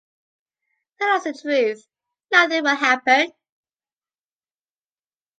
[0.99, 1.85] Tell us the truth,
[2.31, 3.31] nothing will happen.